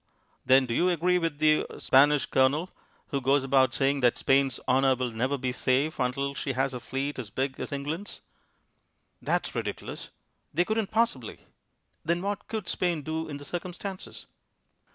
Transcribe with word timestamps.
"Then 0.43 0.65
do 0.65 0.73
you 0.73 0.89
agree 0.89 1.19
with 1.19 1.37
the 1.37 1.63
er 1.69 1.79
Spanish 1.79 2.25
Colonel, 2.25 2.71
who 3.09 3.21
goes 3.21 3.43
about 3.43 3.75
saying 3.75 3.99
that 3.99 4.17
Spain's 4.17 4.59
honour 4.67 4.95
will 4.95 5.11
never 5.11 5.37
be 5.37 5.51
safe 5.51 5.99
until 5.99 6.33
she 6.33 6.53
has 6.53 6.73
a 6.73 6.79
fleet 6.79 7.19
as 7.19 7.29
big 7.29 7.59
as 7.59 7.71
England's?" 7.71 8.21
"That's 9.21 9.53
ridiculous. 9.53 10.09
They 10.55 10.65
couldn't 10.65 10.89
possibly." 10.89 11.41
"Then 12.03 12.23
what 12.23 12.47
could 12.47 12.67
Spain 12.67 13.03
do 13.03 13.29
in 13.29 13.37
the 13.37 13.45
circumstances?" 13.45 14.25